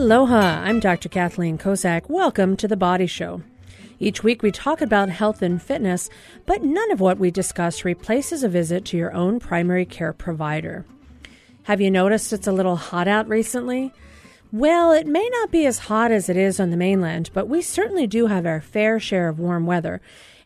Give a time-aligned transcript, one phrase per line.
[0.00, 1.10] Aloha, I'm Dr.
[1.10, 2.08] Kathleen Kozak.
[2.08, 3.42] Welcome to The Body Show.
[3.98, 6.08] Each week we talk about health and fitness,
[6.46, 10.86] but none of what we discuss replaces a visit to your own primary care provider.
[11.64, 13.92] Have you noticed it's a little hot out recently?
[14.50, 17.60] Well, it may not be as hot as it is on the mainland, but we
[17.60, 20.00] certainly do have our fair share of warm weather.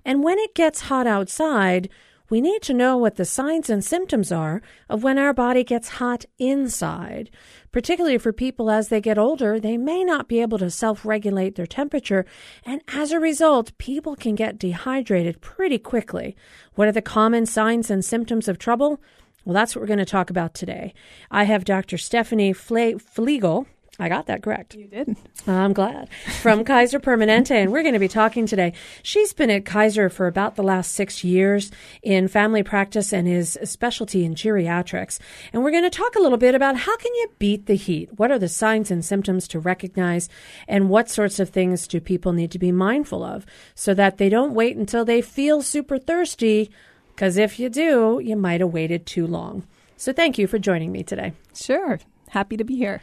[0.05, 1.89] And when it gets hot outside,
[2.35, 6.01] we need to know what the signs and symptoms are of when our body gets
[6.01, 7.31] hot inside.
[7.71, 11.55] Particularly for people as they get older, they may not be able to self regulate
[11.55, 12.27] their temperature,
[12.67, 16.35] and as a result, people can get dehydrated pretty quickly.
[16.75, 19.01] What are the common signs and symptoms of trouble?
[19.45, 20.93] Well, that's what we're going to talk about today.
[21.31, 21.99] I have Dr.
[21.99, 23.69] Stephanie Fle- Flegel.
[23.99, 24.75] I got that correct.
[24.75, 25.17] You did.
[25.47, 26.09] I'm glad.
[26.41, 28.73] From Kaiser Permanente, and we're going to be talking today.
[29.05, 31.71] She's been at Kaiser for about the last six years
[32.03, 35.21] in family practice and is a specialty in geriatrics.
[35.53, 38.11] And we're going to talk a little bit about how can you beat the heat?
[38.19, 40.29] What are the signs and symptoms to recognize?
[40.67, 44.29] And what sorts of things do people need to be mindful of so that they
[44.29, 46.69] don't wait until they feel super thirsty?
[47.15, 49.69] Because if you do, you might have waited too long.
[49.97, 51.33] So thank you for joining me today.
[51.55, 52.01] Sure.
[52.31, 53.01] Happy to be here.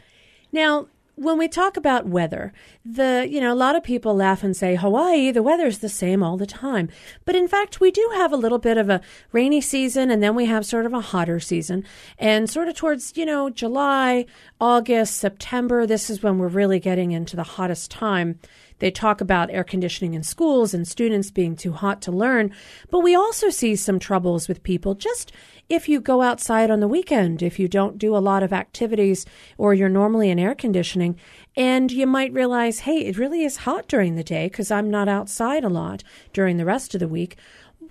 [0.52, 2.52] Now, when we talk about weather,
[2.84, 6.22] the you know a lot of people laugh and say Hawaii, the weather's the same
[6.22, 6.88] all the time.
[7.24, 9.00] But in fact, we do have a little bit of a
[9.30, 11.84] rainy season and then we have sort of a hotter season.
[12.18, 14.26] And sort of towards, you know, July,
[14.60, 18.38] August, September, this is when we're really getting into the hottest time.
[18.82, 22.50] They talk about air conditioning in schools and students being too hot to learn,
[22.90, 25.30] but we also see some troubles with people just
[25.68, 29.24] if you go outside on the weekend, if you don't do a lot of activities
[29.56, 31.16] or you're normally in air conditioning,
[31.54, 35.08] and you might realize, hey, it really is hot during the day because I'm not
[35.08, 37.36] outside a lot during the rest of the week.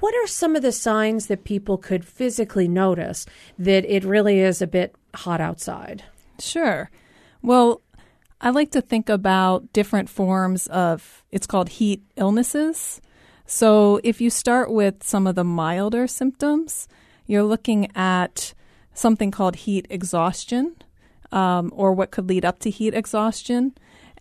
[0.01, 3.25] What are some of the signs that people could physically notice
[3.57, 6.03] that it really is a bit hot outside?
[6.37, 6.91] Sure.
[7.41, 7.81] Well,
[8.43, 12.99] I like to think about different forms of it's called heat illnesses.
[13.45, 16.87] So if you start with some of the milder symptoms,
[17.27, 18.55] you're looking at
[18.95, 20.75] something called heat exhaustion,
[21.31, 23.73] um, or what could lead up to heat exhaustion.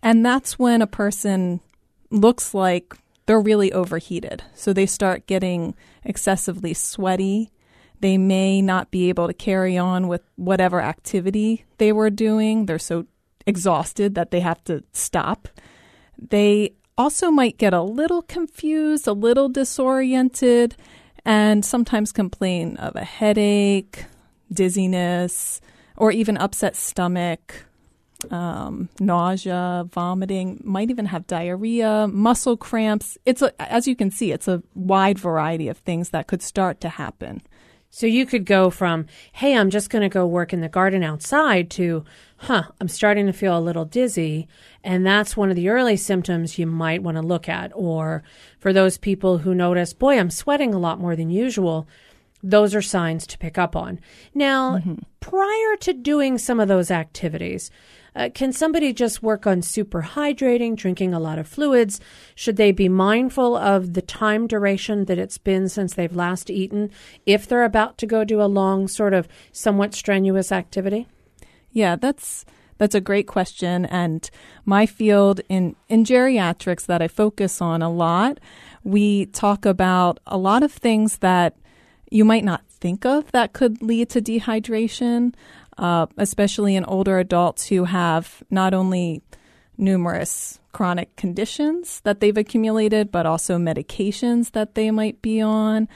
[0.03, 1.59] And that's when a person
[2.11, 2.95] looks like
[3.25, 4.43] they're really overheated.
[4.53, 5.73] So they start getting
[6.03, 7.51] excessively sweaty.
[7.99, 12.65] They may not be able to carry on with whatever activity they were doing.
[12.67, 13.07] They're so
[13.45, 15.47] exhausted that they have to stop.
[16.17, 20.75] They also might get a little confused, a little disoriented,
[21.25, 24.05] and sometimes complain of a headache,
[24.51, 25.61] dizziness,
[25.97, 27.65] or even upset stomach,
[28.29, 33.17] um, nausea, vomiting, might even have diarrhea, muscle cramps.
[33.25, 36.81] It's a, as you can see, it's a wide variety of things that could start
[36.81, 37.41] to happen.
[37.89, 41.03] So you could go from, hey, I'm just going to go work in the garden
[41.03, 42.05] outside to,
[42.41, 44.47] huh, I'm starting to feel a little dizzy.
[44.83, 47.71] And that's one of the early symptoms you might want to look at.
[47.75, 48.23] Or
[48.59, 51.87] for those people who notice, boy, I'm sweating a lot more than usual,
[52.41, 53.99] those are signs to pick up on.
[54.33, 54.95] Now, mm-hmm.
[55.19, 57.69] prior to doing some of those activities,
[58.15, 62.01] uh, can somebody just work on super hydrating, drinking a lot of fluids?
[62.33, 66.89] Should they be mindful of the time duration that it's been since they've last eaten
[67.27, 71.07] if they're about to go do a long, sort of somewhat strenuous activity?
[71.71, 72.45] Yeah, that's
[72.81, 73.85] that's a great question.
[73.85, 74.27] And
[74.65, 78.39] my field in, in geriatrics that I focus on a lot,
[78.83, 81.55] we talk about a lot of things that
[82.09, 85.35] you might not think of that could lead to dehydration,
[85.77, 89.21] uh, especially in older adults who have not only
[89.77, 95.87] numerous chronic conditions that they've accumulated, but also medications that they might be on.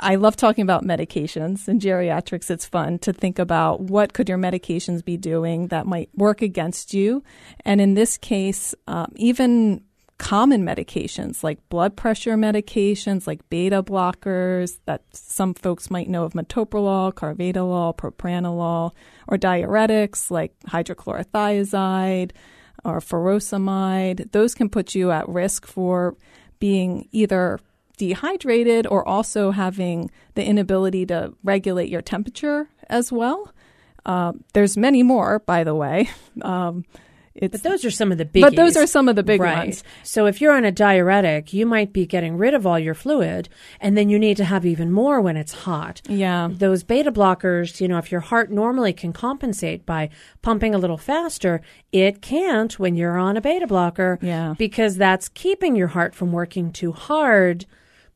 [0.00, 1.68] I love talking about medications.
[1.68, 6.10] In geriatrics, it's fun to think about what could your medications be doing that might
[6.14, 7.24] work against you.
[7.64, 9.82] And in this case, um, even
[10.18, 16.32] common medications like blood pressure medications, like beta blockers that some folks might know of
[16.32, 18.92] metoprolol, carvedilol, propranolol,
[19.26, 22.32] or diuretics like hydrochlorothiazide
[22.84, 24.30] or furosemide.
[24.32, 26.16] Those can put you at risk for
[26.58, 27.60] being either
[27.98, 33.52] dehydrated or also having the inability to regulate your temperature as well.
[34.06, 36.08] Uh, there's many more, by the way.
[36.40, 36.84] Um,
[37.40, 38.42] but those are some of the big.
[38.42, 39.66] But those are some of the big right.
[39.66, 39.84] ones.
[40.02, 43.48] So if you're on a diuretic, you might be getting rid of all your fluid,
[43.80, 46.00] and then you need to have even more when it's hot.
[46.08, 46.48] Yeah.
[46.50, 50.10] Those beta blockers, you know, if your heart normally can compensate by
[50.42, 51.60] pumping a little faster,
[51.92, 54.18] it can't when you're on a beta blocker.
[54.20, 54.54] Yeah.
[54.58, 57.66] Because that's keeping your heart from working too hard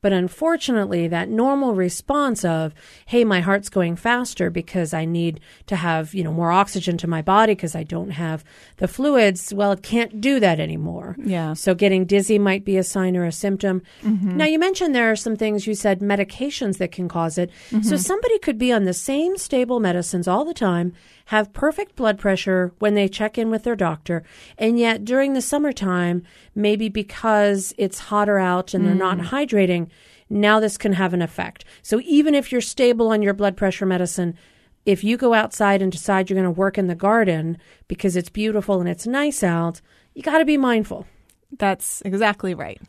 [0.02, 2.74] But unfortunately, that normal response of,
[3.06, 7.06] hey, my heart's going faster because I need to have, you know, more oxygen to
[7.06, 8.44] my body because I don't have
[8.76, 11.16] the fluids, well, it can't do that anymore.
[11.18, 11.54] Yeah.
[11.54, 13.80] So getting dizzy might be a sign or a symptom.
[14.02, 14.36] Mm-hmm.
[14.36, 17.50] Now, you mentioned there are some things you said medications that can cause it.
[17.70, 17.82] Mm-hmm.
[17.82, 20.92] So somebody could be on the same stable medicines all the time,
[21.26, 24.22] have perfect blood pressure when they check in with their doctor,
[24.58, 26.22] and yet during the summertime,
[26.54, 29.26] maybe because it's hotter out and they're not mm.
[29.26, 29.88] hydrating,
[30.28, 31.64] now this can have an effect.
[31.82, 34.36] So even if you're stable on your blood pressure medicine,
[34.84, 38.30] if you go outside and decide you're going to work in the garden because it's
[38.30, 39.80] beautiful and it's nice out,
[40.14, 41.06] you got to be mindful.
[41.58, 42.80] That's exactly right.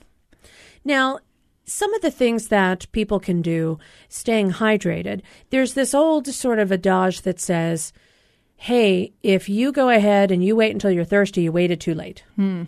[0.83, 1.19] Now,
[1.65, 3.77] some of the things that people can do
[4.09, 7.93] staying hydrated, there's this old sort of adage that says,
[8.63, 12.23] hey, if you go ahead and you wait until you're thirsty, you waited too late.
[12.37, 12.63] Hmm.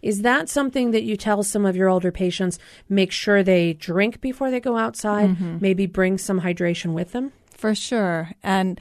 [0.00, 2.58] Is that something that you tell some of your older patients?
[2.88, 5.58] Make sure they drink before they go outside, mm-hmm.
[5.60, 7.30] maybe bring some hydration with them?
[7.50, 8.30] For sure.
[8.42, 8.80] And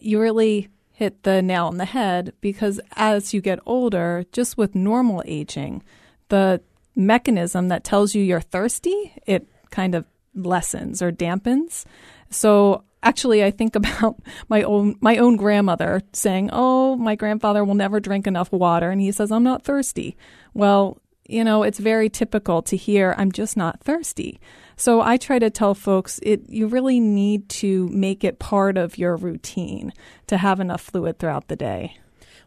[0.00, 4.76] you really hit the nail on the head because as you get older, just with
[4.76, 5.82] normal aging,
[6.28, 6.62] the
[6.94, 11.84] mechanism that tells you you're thirsty, it kind of lessens or dampens.
[12.30, 14.18] So actually I think about
[14.48, 19.00] my own my own grandmother saying, "Oh, my grandfather will never drink enough water," and
[19.00, 20.16] he says, "I'm not thirsty."
[20.54, 24.40] Well, you know, it's very typical to hear, "I'm just not thirsty."
[24.76, 28.98] So I try to tell folks it you really need to make it part of
[28.98, 29.92] your routine
[30.26, 31.98] to have enough fluid throughout the day.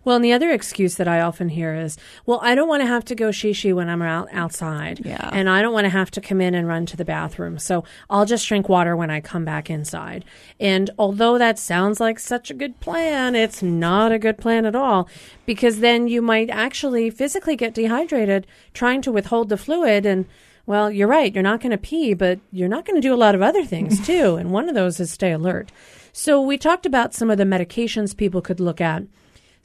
[0.07, 2.87] Well, and the other excuse that I often hear is, well, I don't want to
[2.87, 5.05] have to go shishi when I'm out outside.
[5.05, 5.29] Yeah.
[5.33, 7.59] And I don't want to have to come in and run to the bathroom.
[7.59, 10.23] So I'll just drink water when I come back inside.
[10.61, 14.77] And although that sounds like such a good plan, it's not a good plan at
[14.77, 15.09] all
[15.45, 20.25] because then you might actually physically get dehydrated trying to withhold the fluid and
[20.65, 21.33] well, you're right.
[21.33, 23.65] You're not going to pee, but you're not going to do a lot of other
[23.65, 24.37] things too.
[24.37, 25.69] and one of those is stay alert.
[26.13, 29.03] So we talked about some of the medications people could look at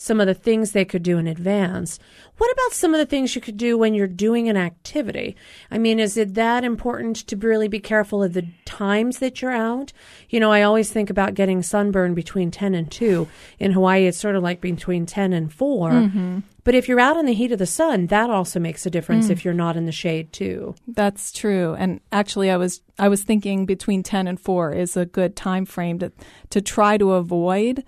[0.02, 2.00] some of the things they could do in advance.
[2.36, 5.36] What about some of the things you could do when you're doing an activity?
[5.70, 9.52] I mean, is it that important to really be careful of the times that you're
[9.52, 9.92] out?
[10.28, 13.28] You know, I always think about getting sunburn between 10 and 2.
[13.60, 15.90] In Hawaii, it's sort of like between 10 and 4.
[15.90, 16.38] Mm-hmm.
[16.64, 19.28] But if you're out in the heat of the sun, that also makes a difference
[19.28, 19.30] mm.
[19.30, 20.74] if you're not in the shade too.
[20.86, 21.74] That's true.
[21.74, 25.64] And actually I was I was thinking between 10 and 4 is a good time
[25.64, 26.12] frame to
[26.50, 27.84] to try to avoid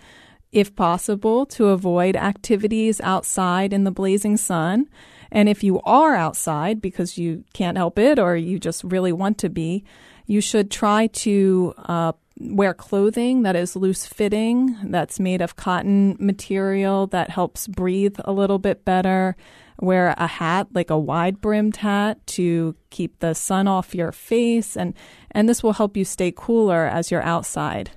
[0.54, 4.88] if possible, to avoid activities outside in the blazing sun.
[5.32, 9.36] And if you are outside because you can't help it or you just really want
[9.38, 9.84] to be,
[10.26, 16.16] you should try to uh, wear clothing that is loose fitting, that's made of cotton
[16.20, 19.36] material that helps breathe a little bit better.
[19.80, 24.76] Wear a hat, like a wide brimmed hat, to keep the sun off your face,
[24.76, 24.94] and,
[25.32, 27.90] and this will help you stay cooler as you're outside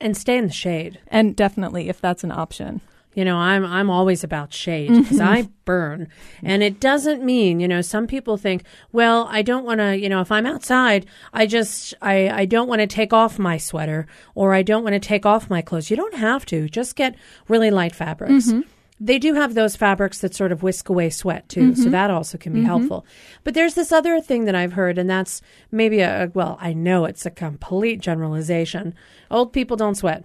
[0.00, 1.00] and stay in the shade.
[1.08, 2.80] And definitely, if that's an option.
[3.14, 5.20] You know, I'm I'm always about shade because.
[5.20, 6.08] I burn,
[6.42, 7.80] and it doesn't mean you know.
[7.80, 8.62] Some people think,
[8.92, 9.98] well, I don't want to.
[9.98, 13.56] You know, if I'm outside, I just I I don't want to take off my
[13.56, 14.06] sweater
[14.36, 15.90] or I don't want to take off my clothes.
[15.90, 16.68] You don't have to.
[16.68, 17.16] Just get
[17.48, 18.46] really light fabrics.
[18.46, 18.60] Mm-hmm.
[19.02, 21.82] They do have those fabrics that sort of whisk away sweat too, mm-hmm.
[21.82, 22.66] so that also can be mm-hmm.
[22.66, 23.06] helpful.
[23.44, 27.06] But there's this other thing that I've heard, and that's maybe a well, I know
[27.06, 28.94] it's a complete generalization.
[29.30, 30.24] Old people don't sweat.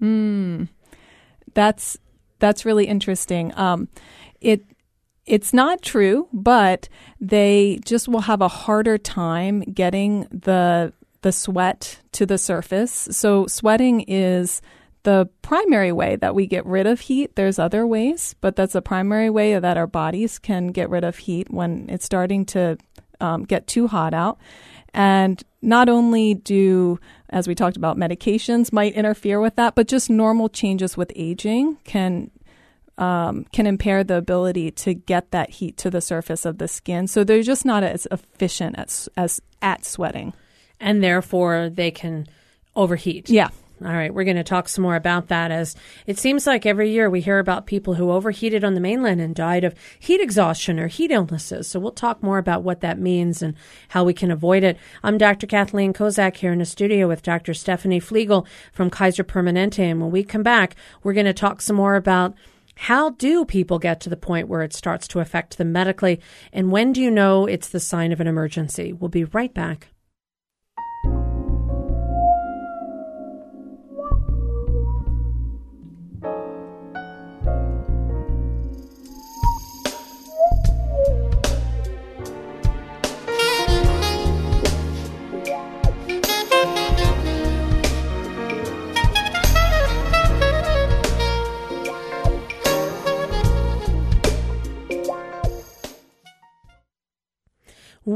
[0.00, 0.64] Hmm.
[1.54, 1.96] That's
[2.40, 3.56] that's really interesting.
[3.56, 3.88] Um,
[4.40, 4.64] it
[5.26, 6.88] it's not true, but
[7.20, 13.08] they just will have a harder time getting the the sweat to the surface.
[13.10, 14.62] So sweating is
[15.08, 17.34] the primary way that we get rid of heat.
[17.34, 21.16] There's other ways, but that's a primary way that our bodies can get rid of
[21.16, 22.76] heat when it's starting to
[23.18, 24.38] um, get too hot out.
[24.92, 27.00] And not only do,
[27.30, 31.78] as we talked about, medications might interfere with that, but just normal changes with aging
[31.84, 32.30] can
[32.98, 37.06] um, can impair the ability to get that heat to the surface of the skin.
[37.06, 40.34] So they're just not as efficient as as at sweating,
[40.78, 42.26] and therefore they can
[42.76, 43.30] overheat.
[43.30, 43.48] Yeah,
[43.84, 46.90] all right, we're going to talk some more about that as it seems like every
[46.90, 50.80] year we hear about people who overheated on the mainland and died of heat exhaustion
[50.80, 51.68] or heat illnesses.
[51.68, 53.54] So we'll talk more about what that means and
[53.88, 54.78] how we can avoid it.
[55.02, 55.46] I'm Dr.
[55.46, 57.54] Kathleen Kozak here in the studio with Dr.
[57.54, 59.84] Stephanie Flegel from Kaiser Permanente.
[59.84, 62.34] And when we come back, we're going to talk some more about
[62.74, 66.20] how do people get to the point where it starts to affect them medically?
[66.52, 68.92] And when do you know it's the sign of an emergency?
[68.92, 69.88] We'll be right back.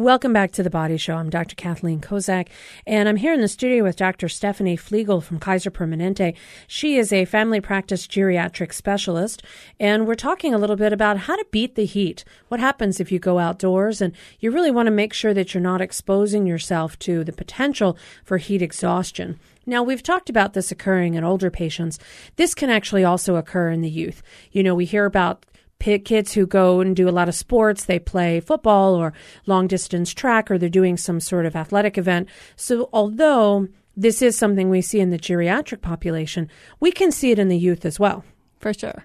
[0.03, 1.15] Welcome back to the Body Show.
[1.15, 1.55] I'm Dr.
[1.55, 2.49] Kathleen Kozak,
[2.89, 4.29] and I'm here in the studio with Dr.
[4.29, 6.35] Stephanie Flegel from Kaiser Permanente.
[6.67, 9.45] She is a family practice geriatric specialist,
[9.79, 12.25] and we're talking a little bit about how to beat the heat.
[12.49, 15.61] What happens if you go outdoors, and you really want to make sure that you're
[15.61, 19.39] not exposing yourself to the potential for heat exhaustion.
[19.67, 22.01] Now, we've talked about this occurring in older patients.
[22.35, 24.21] This can actually also occur in the youth.
[24.51, 25.47] You know, we hear about
[25.83, 27.85] kids who go and do a lot of sports.
[27.85, 29.13] They play football or
[29.47, 32.29] long distance track, or they're doing some sort of athletic event.
[32.57, 36.49] So, although this is something we see in the geriatric population,
[36.81, 38.25] we can see it in the youth as well.
[38.59, 39.05] For sure.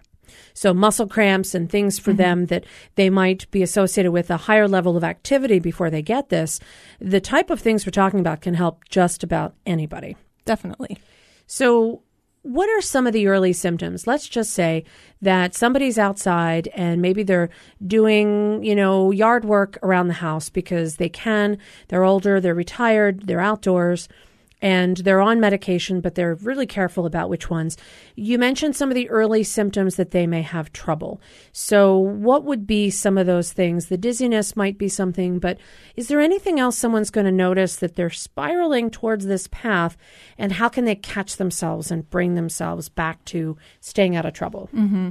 [0.54, 2.18] So, muscle cramps and things for mm-hmm.
[2.18, 2.66] them that
[2.96, 6.60] they might be associated with a higher level of activity before they get this,
[7.00, 10.16] the type of things we're talking about can help just about anybody.
[10.46, 10.98] Definitely.
[11.46, 12.02] So,
[12.48, 14.08] what are some of the early symptoms?
[14.08, 14.86] Let's just say
[15.22, 17.50] that somebody's outside and maybe they're
[17.86, 21.58] doing, you know, yard work around the house because they can.
[21.90, 24.08] They're older, they're retired, they're outdoors
[24.62, 27.78] and they're on medication, but they're really careful about which ones.
[28.16, 31.22] You mentioned some of the early symptoms that they may have trouble.
[31.52, 33.88] So, what would be some of those things?
[33.88, 35.60] The dizziness might be something, but
[35.96, 39.96] is there anything else someone's going to notice that they're spiraling towards this path?
[40.38, 44.70] And how can they catch themselves and bring themselves back to staying out of trouble?
[44.74, 45.10] Mm-hmm.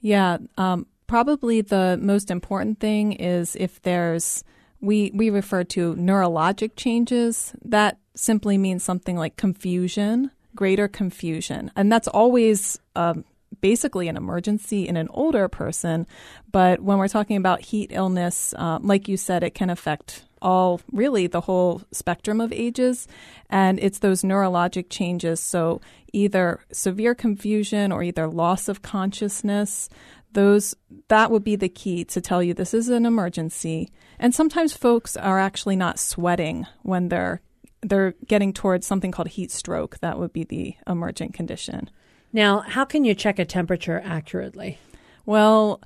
[0.00, 4.44] Yeah, um, probably the most important thing is if there's
[4.80, 11.70] we we refer to neurologic changes that simply means something like confusion, greater confusion.
[11.76, 13.24] And that's always um,
[13.60, 16.06] basically an emergency in an older person.
[16.50, 20.80] But when we're talking about heat illness, uh, like you said, it can affect all
[20.92, 23.08] really the whole spectrum of ages.
[23.50, 25.40] And it's those neurologic changes.
[25.40, 25.80] So
[26.12, 29.88] either severe confusion or either loss of consciousness.
[30.32, 30.74] Those
[31.08, 33.90] that would be the key to tell you this is an emergency.
[34.18, 37.40] And sometimes folks are actually not sweating when they're
[37.80, 39.98] they're getting towards something called heat stroke.
[40.00, 41.90] That would be the emergent condition.
[42.32, 44.78] Now, how can you check a temperature accurately?
[45.24, 45.80] Well,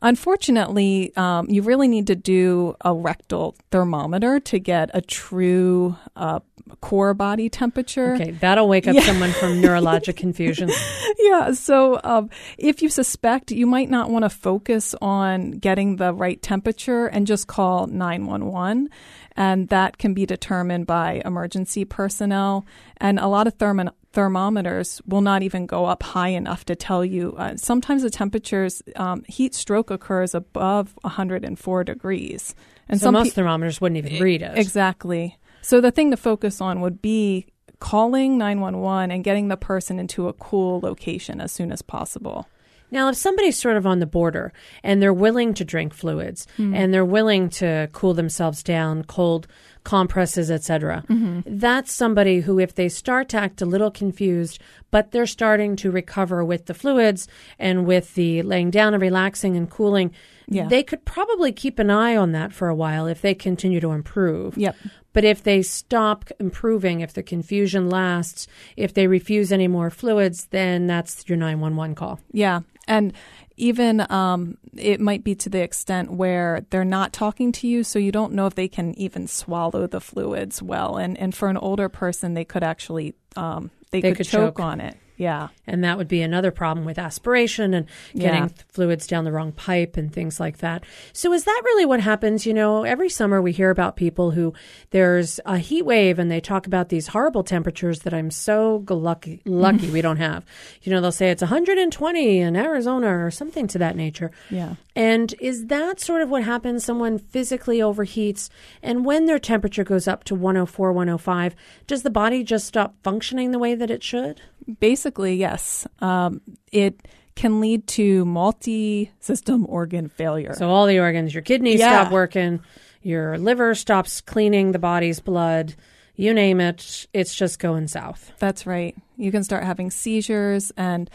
[0.00, 6.40] unfortunately, um, you really need to do a rectal thermometer to get a true uh,
[6.80, 8.14] core body temperature.
[8.14, 9.02] Okay, that'll wake up yeah.
[9.02, 10.70] someone from neurologic confusion.
[11.18, 16.12] yeah, so um, if you suspect, you might not want to focus on getting the
[16.12, 18.88] right temperature and just call 911
[19.36, 22.64] and that can be determined by emergency personnel.
[22.98, 27.04] And a lot of therm- thermometers will not even go up high enough to tell
[27.04, 27.34] you.
[27.36, 32.54] Uh, sometimes the temperatures, um, heat stroke occurs above 104 degrees.
[32.88, 34.56] And so most pe- thermometers wouldn't even read it.
[34.56, 35.36] Exactly.
[35.64, 37.46] So the thing to focus on would be
[37.80, 42.46] calling 911 and getting the person into a cool location as soon as possible.
[42.90, 44.52] Now, if somebody's sort of on the border
[44.82, 46.74] and they're willing to drink fluids mm-hmm.
[46.74, 49.46] and they're willing to cool themselves down, cold
[49.84, 51.40] compresses, etc., mm-hmm.
[51.46, 54.58] that's somebody who, if they start to act a little confused,
[54.90, 59.56] but they're starting to recover with the fluids and with the laying down and relaxing
[59.56, 60.10] and cooling,
[60.48, 60.66] yeah.
[60.68, 63.92] they could probably keep an eye on that for a while if they continue to
[63.92, 64.56] improve.
[64.56, 64.76] Yep.
[65.12, 70.46] But if they stop improving, if the confusion lasts, if they refuse any more fluids,
[70.46, 72.20] then that's your 911 call.
[72.32, 72.60] Yeah.
[72.88, 73.12] And
[73.56, 77.98] even um, it might be to the extent where they're not talking to you, so
[77.98, 80.96] you don't know if they can even swallow the fluids well.
[80.96, 84.56] And and for an older person, they could actually um, they, they, could, could choke,
[84.56, 84.96] choke on it.
[85.16, 85.48] Yeah.
[85.66, 88.62] And that would be another problem with aspiration and getting yeah.
[88.68, 90.84] fluids down the wrong pipe and things like that.
[91.12, 92.46] So is that really what happens?
[92.46, 94.52] You know, every summer we hear about people who
[94.90, 99.40] there's a heat wave and they talk about these horrible temperatures that I'm so lucky
[99.44, 100.44] lucky we don't have.
[100.82, 104.30] You know, they'll say it's 120 in Arizona or something to that nature.
[104.50, 104.74] Yeah.
[104.94, 106.84] And is that sort of what happens?
[106.84, 108.50] Someone physically overheats
[108.82, 111.54] and when their temperature goes up to 104, 105,
[111.86, 114.42] does the body just stop functioning the way that it should?
[114.78, 115.03] Basically,
[115.34, 115.86] yes.
[116.00, 116.40] Um,
[116.72, 120.54] it can lead to multi system organ failure.
[120.54, 122.02] So, all the organs, your kidneys yeah.
[122.02, 122.60] stop working,
[123.02, 125.74] your liver stops cleaning the body's blood,
[126.16, 128.32] you name it, it's just going south.
[128.38, 128.96] That's right.
[129.16, 131.10] You can start having seizures and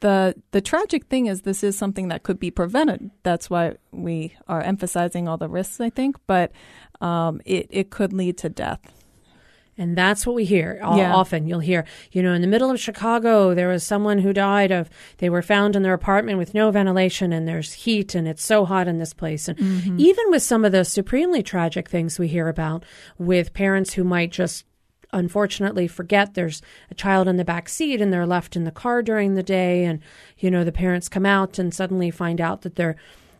[0.00, 3.10] the the tragic thing is this is something that could be prevented.
[3.22, 6.52] That's why we are emphasizing all the risks, I think, but
[7.00, 8.80] um, it, it could lead to death.
[9.80, 11.14] And that's what we hear yeah.
[11.14, 11.46] often.
[11.46, 14.90] You'll hear, you know, in the middle of Chicago, there was someone who died of,
[15.16, 18.66] they were found in their apartment with no ventilation and there's heat and it's so
[18.66, 19.48] hot in this place.
[19.48, 19.98] And mm-hmm.
[19.98, 22.84] even with some of the supremely tragic things we hear about
[23.16, 24.66] with parents who might just
[25.14, 26.60] unfortunately forget there's
[26.90, 29.84] a child in the back seat and they're left in the car during the day
[29.84, 29.98] and
[30.38, 32.94] you know the parents come out and suddenly find out that they're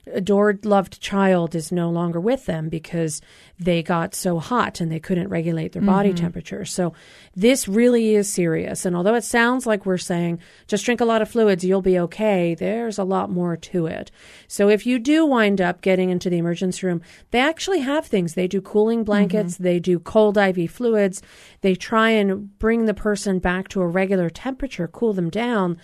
[0.07, 3.21] adored, loved child is no longer with them because
[3.59, 6.16] they got so hot and they couldn't regulate their body mm-hmm.
[6.16, 6.64] temperature.
[6.64, 6.95] So
[7.35, 8.85] this really is serious.
[8.87, 11.99] And although it sounds like we're saying just drink a lot of fluids, you'll be
[11.99, 14.11] okay, there's a lot more to it.
[14.49, 18.35] So if you do wind up getting into the emergency room, they actually have things.
[18.35, 19.64] They do cooling blankets, mm-hmm.
[19.64, 21.23] they do cold IV fluids,
[21.61, 25.78] they try and bring the person back to a regular temperature, cool them down.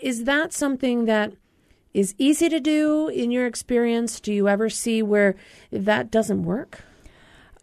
[0.00, 1.34] Is that something that
[1.92, 4.20] is easy to do in your experience?
[4.20, 5.36] Do you ever see where
[5.72, 6.82] that doesn't work?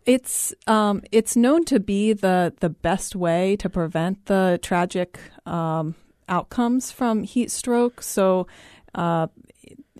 [0.05, 5.95] It's um, it's known to be the the best way to prevent the tragic um,
[6.29, 8.01] outcomes from heat stroke.
[8.01, 8.47] So
[8.95, 9.27] uh,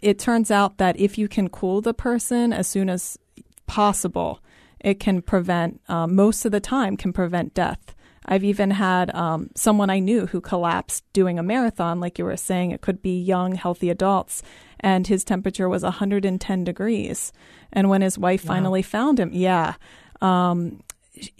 [0.01, 3.17] it turns out that if you can cool the person as soon as
[3.65, 4.39] possible,
[4.79, 7.93] it can prevent um, most of the time can prevent death.
[8.27, 12.37] I've even had um, someone I knew who collapsed doing a marathon, like you were
[12.37, 12.71] saying.
[12.71, 14.43] It could be young, healthy adults,
[14.79, 17.31] and his temperature was 110 degrees.
[17.71, 18.55] And when his wife wow.
[18.55, 19.75] finally found him, yeah,
[20.21, 20.81] um,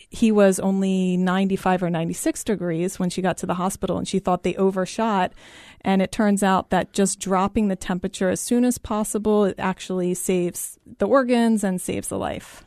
[0.10, 4.20] he was only 95 or 96 degrees when she got to the hospital, and she
[4.20, 5.34] thought they overshot.
[5.82, 10.14] And it turns out that just dropping the temperature as soon as possible it actually
[10.14, 12.64] saves the organs and saves the life.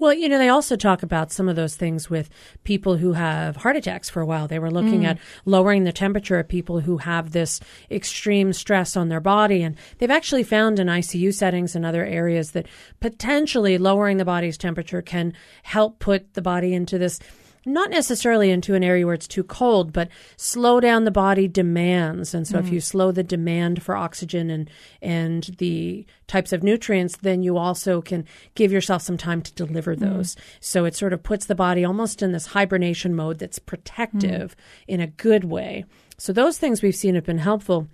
[0.00, 2.30] Well, you know, they also talk about some of those things with
[2.64, 4.48] people who have heart attacks for a while.
[4.48, 5.08] They were looking mm.
[5.08, 9.62] at lowering the temperature of people who have this extreme stress on their body.
[9.62, 12.66] And they've actually found in ICU settings and other areas that
[13.00, 17.20] potentially lowering the body's temperature can help put the body into this
[17.66, 22.34] not necessarily into an area where it's too cold, but slow down the body demands.
[22.34, 22.60] And so mm.
[22.60, 24.70] if you slow the demand for oxygen and
[25.02, 28.24] and the types of nutrients, then you also can
[28.54, 30.00] give yourself some time to deliver mm.
[30.00, 30.34] those.
[30.34, 30.40] Mm.
[30.60, 34.84] So it sort of puts the body almost in this hibernation mode that's protective mm.
[34.88, 35.84] in a good way.
[36.16, 37.88] So those things we've seen have been helpful.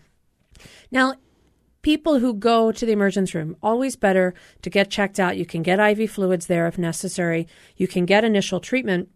[0.90, 1.14] Now,
[1.82, 5.36] people who go to the emergency room, always better to get checked out.
[5.36, 7.46] You can get IV fluids there if necessary.
[7.76, 9.08] You can get initial treatment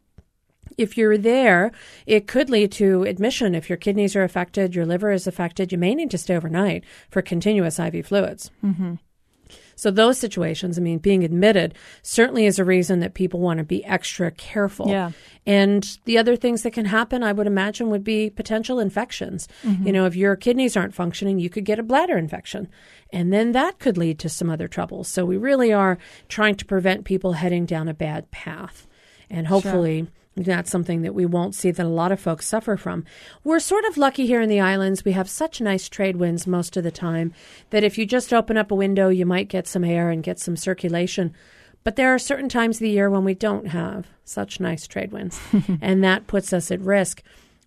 [0.79, 1.73] if you're there,
[2.07, 3.55] it could lead to admission.
[3.55, 6.85] If your kidneys are affected, your liver is affected, you may need to stay overnight
[7.11, 8.51] for continuous IV fluids.
[8.65, 8.95] Mm-hmm.
[9.81, 13.65] So, those situations, I mean, being admitted certainly is a reason that people want to
[13.65, 14.91] be extra careful.
[14.91, 15.13] Yeah.
[15.47, 19.49] And the other things that can happen, I would imagine, would be potential infections.
[19.63, 19.87] Mm-hmm.
[19.87, 22.69] You know, if your kidneys aren't functioning, you could get a bladder infection.
[23.11, 25.09] And then that could lead to some other troubles.
[25.09, 25.97] So, we really are
[26.29, 28.87] trying to prevent people heading down a bad path.
[29.31, 32.77] And hopefully, sure that's something that we won't see that a lot of folks suffer
[32.77, 33.05] from.
[33.43, 35.05] We're sort of lucky here in the islands.
[35.05, 37.33] We have such nice trade winds most of the time
[37.71, 40.38] that if you just open up a window, you might get some air and get
[40.38, 41.35] some circulation.
[41.83, 45.12] But there are certain times of the year when we don't have such nice trade
[45.12, 45.40] winds,
[45.81, 47.23] and that puts us at risk.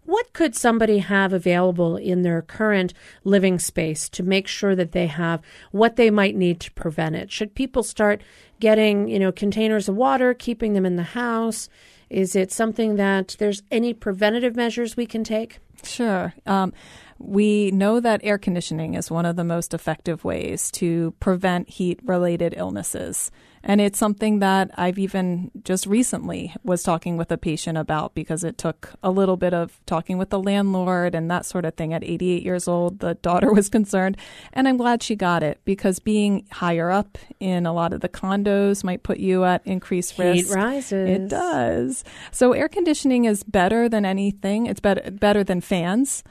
[0.05, 5.07] What could somebody have available in their current living space to make sure that they
[5.07, 7.31] have what they might need to prevent it?
[7.31, 8.21] Should people start
[8.59, 11.69] getting, you know, containers of water, keeping them in the house?
[12.13, 15.57] Is it something that there's any preventative measures we can take?
[15.83, 16.31] Sure.
[16.45, 16.71] Um,
[17.17, 21.99] we know that air conditioning is one of the most effective ways to prevent heat
[22.03, 23.31] related illnesses.
[23.63, 28.43] And it's something that I've even just recently was talking with a patient about because
[28.43, 31.93] it took a little bit of talking with the landlord and that sort of thing.
[31.93, 34.17] At 88 years old, the daughter was concerned.
[34.51, 38.09] And I'm glad she got it because being higher up in a lot of the
[38.09, 40.47] condos might put you at increased risk.
[40.47, 41.09] Heat rises.
[41.09, 42.03] It does.
[42.31, 44.65] So air conditioning is better than anything.
[44.65, 46.23] It's better, better than fans.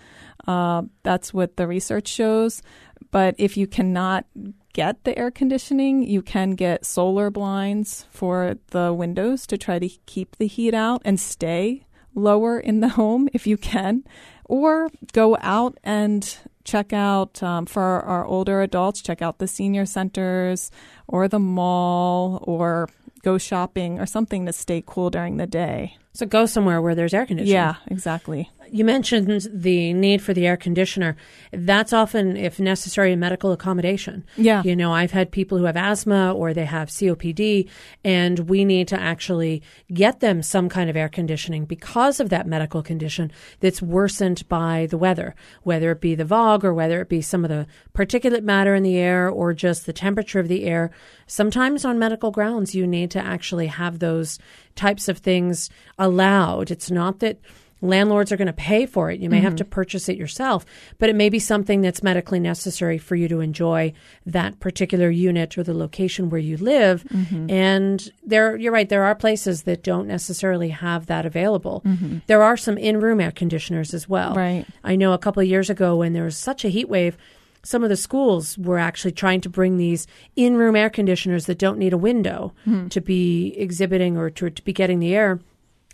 [0.47, 2.63] Uh, that's what the research shows.
[3.11, 4.27] But if you cannot
[4.73, 9.89] get the air conditioning, you can get solar blinds for the windows to try to
[10.07, 14.05] keep the heat out and stay lower in the home if you can.
[14.45, 19.87] Or go out and check out um, for our older adults, check out the senior
[19.87, 20.71] centers
[21.07, 22.89] or the mall or
[23.23, 25.97] go shopping or something to stay cool during the day.
[26.15, 27.55] So go somewhere where there's air conditioning.
[27.55, 28.51] Yeah, exactly.
[28.71, 31.17] You mentioned the need for the air conditioner.
[31.53, 34.25] That's often, if necessary, a medical accommodation.
[34.37, 34.63] Yeah.
[34.63, 37.69] You know, I've had people who have asthma or they have COPD,
[38.05, 42.47] and we need to actually get them some kind of air conditioning because of that
[42.47, 47.09] medical condition that's worsened by the weather, whether it be the VOG or whether it
[47.09, 50.65] be some of the particulate matter in the air or just the temperature of the
[50.65, 50.91] air.
[51.27, 54.39] Sometimes on medical grounds, you need to actually have those
[54.77, 56.71] types of things allowed.
[56.71, 57.39] It's not that
[57.83, 59.21] landlords are going to pay for it.
[59.21, 59.45] You may mm-hmm.
[59.45, 60.65] have to purchase it yourself,
[60.99, 63.93] but it may be something that's medically necessary for you to enjoy
[64.25, 67.03] that particular unit or the location where you live.
[67.05, 67.51] Mm-hmm.
[67.51, 68.89] And there, you're right.
[68.89, 71.83] There are places that don't necessarily have that available.
[71.85, 72.19] Mm-hmm.
[72.29, 74.35] There are some in-room air conditioners as well.
[74.35, 74.65] Right.
[74.85, 77.17] I know a couple of years ago when there was such a heat wave
[77.65, 81.59] some of the schools were actually trying to bring these in room air conditioners that
[81.59, 82.89] don't need a window hmm.
[82.89, 85.41] to be exhibiting or to, to be getting the air.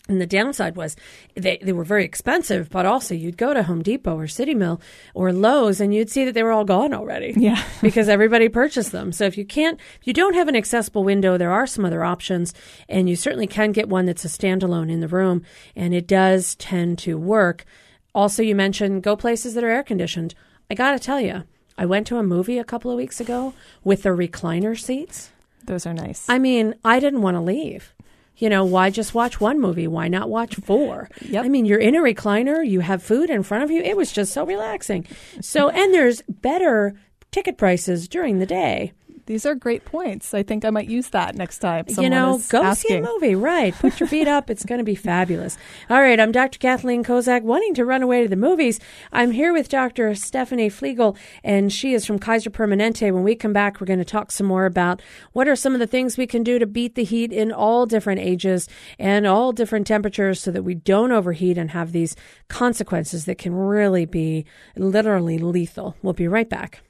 [0.09, 0.97] And the downside was
[1.35, 4.81] they, they were very expensive, but also you'd go to Home Depot or City Mill
[5.13, 7.35] or Lowe's and you'd see that they were all gone already.
[7.37, 7.63] Yeah.
[7.83, 9.13] because everybody purchased them.
[9.13, 12.05] So if you can't, if you don't have an accessible window, there are some other
[12.05, 12.55] options.
[12.89, 15.43] And you certainly can get one that's a standalone in the room.
[15.77, 17.67] And it does tend to work.
[18.15, 20.35] Also, you mentioned go places that are air conditioned.
[20.71, 21.45] I got to tell you,
[21.79, 25.31] I went to a movie a couple of weeks ago with the recliner seats.
[25.65, 26.27] Those are nice.
[26.29, 27.95] I mean, I didn't want to leave.
[28.37, 29.87] You know, why just watch one movie?
[29.87, 31.09] Why not watch four?
[31.23, 31.45] Yep.
[31.45, 33.81] I mean, you're in a recliner, you have food in front of you.
[33.81, 35.07] It was just so relaxing.
[35.41, 36.95] So, and there's better
[37.31, 38.93] ticket prices during the day.
[39.29, 40.33] These are great points.
[40.33, 41.85] I think I might use that next time.
[41.99, 42.89] you know, go asking.
[42.89, 43.75] see a movie, right?
[43.75, 44.49] Put your feet up.
[44.49, 45.59] It's going to be fabulous.
[45.91, 46.59] All right, I'm Dr.
[46.59, 48.81] Kathleen Kozak, wanting to run away to the movies.
[49.13, 50.15] I'm here with Dr.
[50.15, 51.15] Stephanie Flegel,
[51.45, 53.13] and she is from Kaiser Permanente.
[53.13, 55.03] When we come back, we're going to talk some more about
[55.35, 57.85] what are some of the things we can do to beat the heat in all
[57.85, 58.67] different ages
[58.99, 62.17] and all different temperatures so that we don't overheat and have these
[62.49, 65.97] consequences that can really be literally lethal.
[66.01, 66.81] We'll be right back.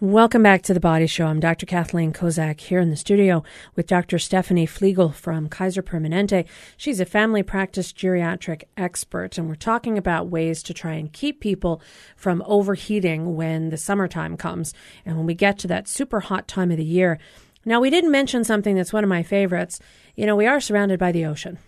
[0.00, 1.26] Welcome back to the Body Show.
[1.26, 1.66] I'm Dr.
[1.66, 3.42] Kathleen Kozak here in the studio
[3.74, 4.20] with Dr.
[4.20, 6.46] Stephanie Flegel from Kaiser Permanente.
[6.76, 11.40] She's a family practice geriatric expert, and we're talking about ways to try and keep
[11.40, 11.82] people
[12.14, 14.72] from overheating when the summertime comes
[15.04, 17.18] and when we get to that super hot time of the year.
[17.64, 19.80] Now, we didn't mention something that's one of my favorites.
[20.14, 21.58] You know, we are surrounded by the ocean,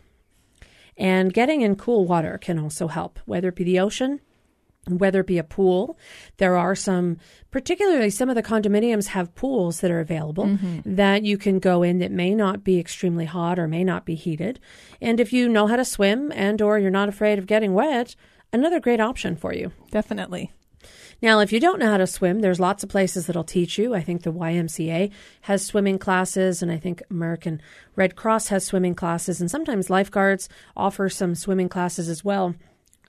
[0.96, 4.20] and getting in cool water can also help, whether it be the ocean
[4.88, 5.98] whether it be a pool.
[6.38, 7.18] There are some,
[7.50, 10.94] particularly some of the condominiums have pools that are available mm-hmm.
[10.96, 14.14] that you can go in that may not be extremely hot or may not be
[14.14, 14.58] heated.
[15.00, 18.16] And if you know how to swim and or you're not afraid of getting wet,
[18.52, 19.72] another great option for you.
[19.90, 20.52] Definitely.
[21.22, 23.94] Now, if you don't know how to swim, there's lots of places that'll teach you.
[23.94, 25.12] I think the YMCA
[25.42, 27.60] has swimming classes, and I think American
[27.94, 32.54] Red Cross has swimming classes, and sometimes lifeguards offer some swimming classes as well.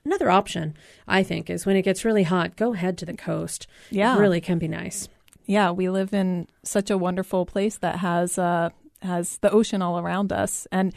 [0.03, 0.75] Another option,
[1.07, 3.67] I think, is when it gets really hot, go head to the coast.
[3.89, 4.15] Yeah.
[4.15, 5.07] It really can be nice.
[5.45, 8.69] Yeah, we live in such a wonderful place that has uh,
[9.01, 10.93] has the ocean all around us, and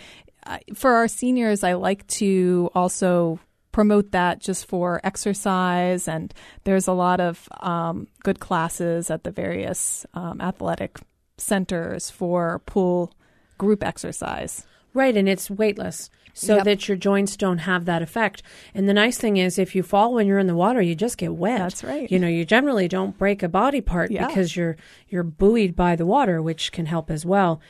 [0.47, 3.39] uh, for our seniors, I like to also
[3.73, 6.07] promote that just for exercise.
[6.07, 11.01] And there's a lot of um, good classes at the various um, athletic
[11.39, 13.13] centers for pool
[13.59, 14.65] group exercise.
[14.93, 16.65] Right, and it's weightless so Yep.
[16.65, 18.43] that your joints don't have that effect.
[18.75, 21.17] And the nice thing is, if you fall when you're in the water, you just
[21.17, 21.59] get wet.
[21.61, 22.11] That's right.
[22.11, 24.27] You know, you generally don't break a body part Yeah.
[24.27, 24.77] because you're
[25.09, 27.61] you're buoyed by the water, which can help as well.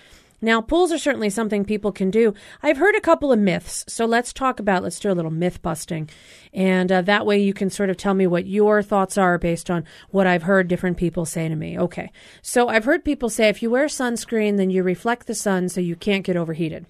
[0.42, 2.34] Now, pools are certainly something people can do.
[2.62, 4.82] I've heard a couple of myths, so let's talk about.
[4.82, 6.10] Let's do a little myth busting,
[6.52, 9.70] and uh, that way you can sort of tell me what your thoughts are based
[9.70, 11.78] on what I've heard different people say to me.
[11.78, 12.10] Okay,
[12.42, 15.80] so I've heard people say if you wear sunscreen, then you reflect the sun, so
[15.80, 16.84] you can't get overheated.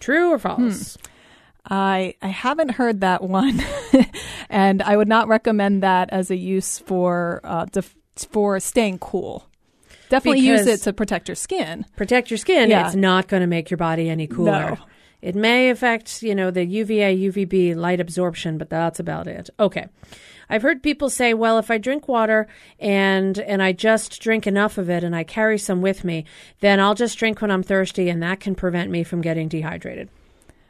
[0.00, 0.96] True or false?
[1.68, 3.60] I I haven't heard that one,
[4.50, 7.96] and I would not recommend that as a use for uh, def-
[8.30, 9.48] for staying cool.
[10.08, 11.84] Definitely use it to protect your skin.
[11.96, 12.70] protect your skin.
[12.70, 12.86] Yeah.
[12.86, 14.70] It's not going to make your body any cooler.
[14.70, 14.78] No.
[15.20, 19.50] It may affect, you know, the UVA, UVB light absorption, but that's about it.
[19.58, 19.86] Okay.
[20.48, 22.46] I've heard people say, well, if I drink water
[22.78, 26.24] and and I just drink enough of it and I carry some with me,
[26.60, 30.08] then I'll just drink when I'm thirsty and that can prevent me from getting dehydrated.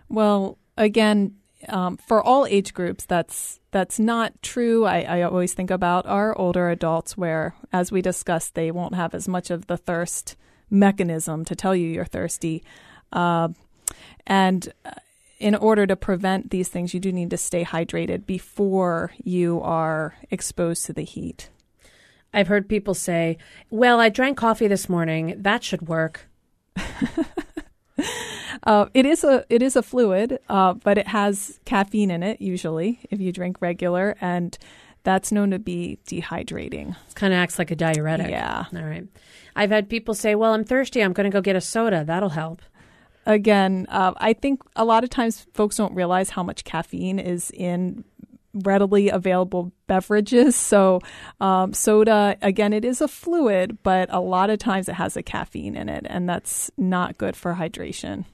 [0.08, 1.36] Well, again,
[1.68, 4.84] um, for all age groups, that's that's not true.
[4.84, 9.14] I, I always think about our older adults, where, as we discussed, they won't have
[9.14, 10.36] as much of the thirst
[10.70, 12.62] mechanism to tell you you're thirsty,
[13.12, 13.48] uh,
[14.26, 14.90] and uh,
[15.38, 20.14] in order to prevent these things, you do need to stay hydrated before you are
[20.30, 21.50] exposed to the heat.
[22.32, 23.38] I've heard people say,
[23.70, 25.34] well, I drank coffee this morning.
[25.38, 26.28] That should work.
[28.62, 32.40] Uh, it is a it is a fluid, uh, but it has caffeine in it
[32.40, 34.56] usually if you drink regular, and
[35.04, 36.96] that's known to be dehydrating.
[37.08, 38.28] It kind of acts like a diuretic.
[38.28, 38.64] Yeah.
[38.74, 39.06] All right.
[39.54, 41.00] I've had people say, well, I'm thirsty.
[41.00, 42.04] I'm going to go get a soda.
[42.04, 42.60] That'll help.
[43.26, 47.50] Again, uh, I think a lot of times folks don't realize how much caffeine is
[47.50, 48.04] in
[48.54, 50.56] readily available beverages.
[50.66, 51.00] So,
[51.40, 55.22] um, soda, again, it is a fluid, but a lot of times it has a
[55.22, 58.24] caffeine in it, and that's not good for hydration.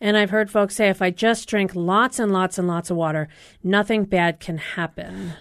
[0.00, 2.96] And I've heard folks say if I just drink lots and lots and lots of
[2.96, 3.28] water,
[3.62, 5.32] nothing bad can happen.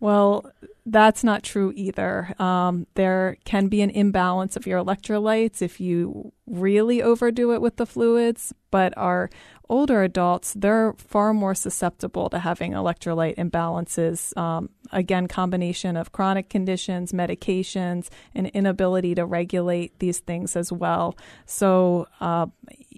[0.00, 0.50] Well,
[0.84, 2.34] that's not true either.
[2.40, 7.76] Um, there can be an imbalance of your electrolytes if you really overdo it with
[7.76, 9.30] the fluids, but our
[9.68, 14.36] older adults, they're far more susceptible to having electrolyte imbalances.
[14.36, 21.16] Um, again, combination of chronic conditions, medications, and inability to regulate these things as well.
[21.46, 22.46] So uh,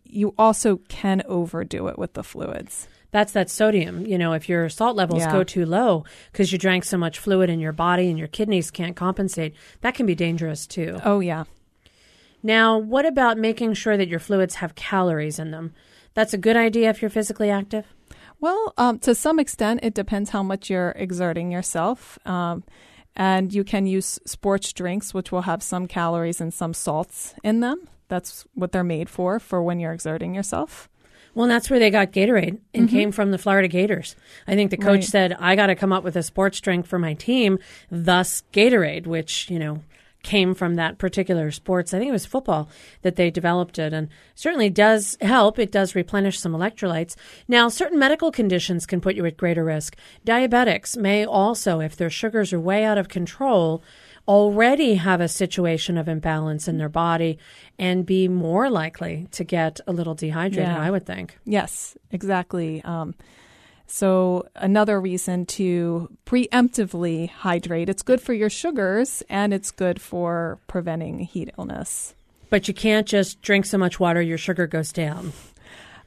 [0.04, 4.04] you also can overdo it with the fluids that's that sodium.
[4.04, 5.30] You know, if your salt levels yeah.
[5.30, 8.72] go too low because you drank so much fluid in your body and your kidneys
[8.72, 10.98] can't compensate, that can be dangerous too.
[11.04, 11.44] Oh, yeah.
[12.42, 15.74] Now, what about making sure that your fluids have calories in them?
[16.14, 17.86] That's a good idea if you're physically active?
[18.40, 22.18] Well, um, to some extent, it depends how much you're exerting yourself.
[22.26, 22.64] Um,
[23.14, 27.60] and you can use sports drinks, which will have some calories and some salts in
[27.60, 27.86] them.
[28.08, 30.88] That's what they're made for, for when you're exerting yourself.
[31.34, 32.96] Well, that's where they got Gatorade and mm-hmm.
[32.96, 34.14] came from the Florida Gators.
[34.46, 35.04] I think the coach right.
[35.04, 37.58] said, I got to come up with a sports drink for my team,
[37.90, 39.80] thus Gatorade, which, you know,
[40.24, 41.94] came from that particular sports.
[41.94, 42.68] I think it was football
[43.02, 45.58] that they developed it and certainly does help.
[45.58, 47.14] It does replenish some electrolytes.
[47.46, 49.96] Now, certain medical conditions can put you at greater risk.
[50.26, 53.84] Diabetics may also, if their sugars are way out of control,
[54.26, 57.38] already have a situation of imbalance in their body
[57.78, 60.80] and be more likely to get a little dehydrated, yeah.
[60.80, 61.38] I would think.
[61.44, 62.82] Yes, exactly.
[62.84, 63.14] Um,
[63.86, 67.88] so, another reason to preemptively hydrate.
[67.88, 72.14] It's good for your sugars and it's good for preventing heat illness.
[72.48, 75.32] But you can't just drink so much water your sugar goes down.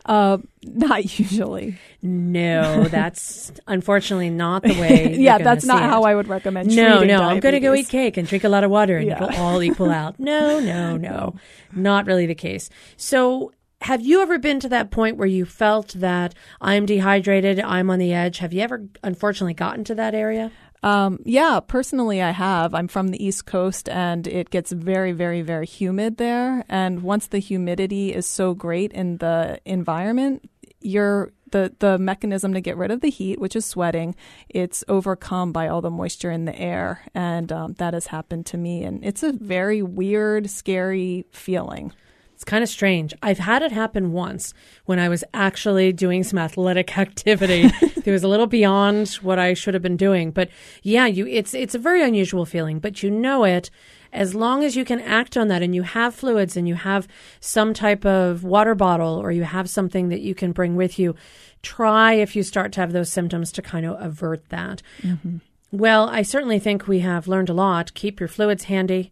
[0.08, 1.78] Uh, not usually.
[2.02, 5.15] No, that's unfortunately not the way.
[5.17, 6.76] yeah, that's not how I would recommend.
[6.76, 9.08] No, no, I'm going to go eat cake and drink a lot of water, and
[9.08, 9.24] yeah.
[9.24, 10.20] it'll all equal out.
[10.20, 11.36] No, no, no,
[11.74, 12.70] not really the case.
[12.96, 17.89] So, have you ever been to that point where you felt that I'm dehydrated, I'm
[17.89, 18.39] on the edge?
[18.39, 20.52] Have you ever, unfortunately, gotten to that area?
[20.84, 22.74] Um, yeah, personally, I have.
[22.74, 26.63] I'm from the East Coast and it gets very, very, very humid there.
[26.70, 32.62] And once the humidity is so great in the environment, you're the the mechanism to
[32.62, 34.16] get rid of the heat, which is sweating,
[34.50, 38.58] it's overcome by all the moisture in the air, and um, that has happened to
[38.58, 41.94] me, and it's a very weird, scary feeling.
[42.38, 43.15] It's kind of strange.
[43.23, 44.54] I've had it happen once
[44.86, 47.63] when I was actually doing some athletic activity.
[47.82, 50.47] it was a little beyond what I should have been doing, but
[50.84, 53.71] yeah, you it's it's a very unusual feeling, but you know it
[54.13, 57.08] as long as you can act on that and you have fluids and you have
[57.39, 61.15] some type of water bottle or you have something that you can bring with you,
[61.63, 64.84] try if you start to have those symptoms to kind of avert that.
[65.02, 65.38] Mm-hmm.
[65.71, 67.95] Well, I certainly think we have learned a lot.
[67.95, 69.12] Keep your fluids handy.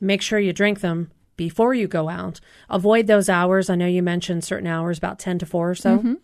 [0.00, 2.40] Make sure you drink them before you go out.
[2.68, 3.70] Avoid those hours.
[3.70, 5.98] I know you mentioned certain hours, about 10 to 4 or so.
[5.98, 6.14] Mm-hmm.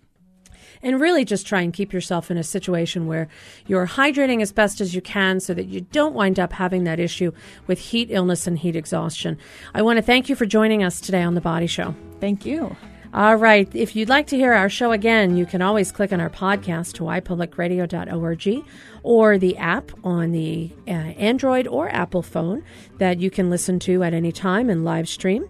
[0.85, 3.29] And really just try and keep yourself in a situation where
[3.67, 6.99] you're hydrating as best as you can so that you don't wind up having that
[6.99, 7.31] issue
[7.69, 9.39] with heat illness and heat exhaustion.
[9.75, 11.95] I want to thank you for joining us today on The Body Show.
[12.21, 12.77] Thank you.
[13.15, 13.69] All right.
[13.75, 16.95] If you'd like to hear our show again, you can always click on our podcast
[16.95, 18.65] to ipublicradio.org
[19.03, 22.65] or the app on the uh, Android or Apple phone
[22.97, 25.47] that you can listen to at any time and live stream.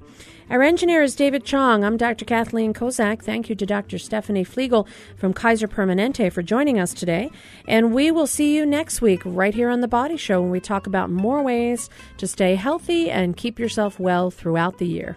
[0.51, 1.85] Our engineer is David Chong.
[1.85, 2.25] I'm Dr.
[2.25, 3.23] Kathleen Kozak.
[3.23, 3.97] Thank you to Dr.
[3.97, 7.31] Stephanie Flegel from Kaiser Permanente for joining us today.
[7.69, 10.59] And we will see you next week right here on The Body Show when we
[10.59, 15.17] talk about more ways to stay healthy and keep yourself well throughout the year.